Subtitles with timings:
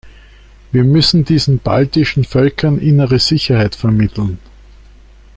[0.71, 4.39] Wir müssen diesen baltischen Völkern innere Sicherheit vermitteln.